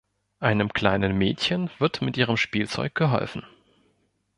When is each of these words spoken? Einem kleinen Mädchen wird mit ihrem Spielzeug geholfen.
Einem 0.39 0.73
kleinen 0.73 1.15
Mädchen 1.15 1.69
wird 1.77 2.01
mit 2.01 2.17
ihrem 2.17 2.35
Spielzeug 2.35 2.95
geholfen. 2.95 3.45